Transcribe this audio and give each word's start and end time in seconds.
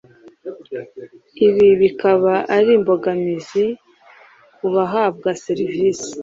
ibi 1.47 1.67
bikaba 1.81 2.33
ari 2.55 2.69
imbogamizi 2.77 3.65
kubahabwa 4.55 5.29
serivisi 5.45 6.11